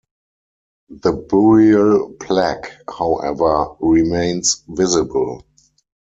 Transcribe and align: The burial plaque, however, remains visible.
The 0.89 1.11
burial 1.11 2.13
plaque, 2.19 2.75
however, 2.89 3.67
remains 3.79 4.63
visible. 4.67 5.43